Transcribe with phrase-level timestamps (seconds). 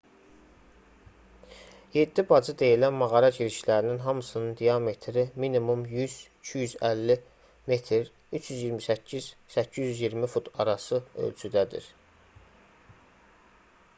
[1.95, 7.19] "yeddi bacı deyilən mağara girişlərinin hamısının diametri minimum 100-250
[7.73, 8.09] metr
[8.41, 11.91] 328-820 fut arası ölçüdədir